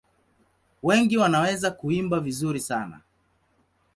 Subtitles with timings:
[0.83, 3.01] Wengi wanaweza kuimba vizuri sana.